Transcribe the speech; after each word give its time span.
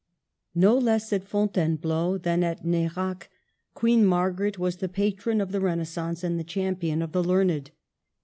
No 0.55 0.79
less 0.79 1.13
at 1.13 1.27
Fontainebleau 1.27 2.17
than 2.17 2.43
at 2.43 2.63
N6rac, 2.65 3.25
Queen 3.75 4.03
Margaret 4.03 4.57
was 4.57 4.77
the 4.77 4.89
patron 4.89 5.39
of 5.39 5.51
the 5.51 5.61
Renaissance 5.61 6.23
and 6.23 6.39
the 6.39 6.43
champion 6.43 7.03
of 7.03 7.11
the 7.11 7.23
learned. 7.23 7.69